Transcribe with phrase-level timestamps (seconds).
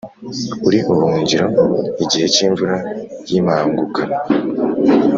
[0.67, 1.47] Uri ubuhungiro
[2.03, 2.75] igihe cy’imvura
[3.29, 4.15] y’impangukano,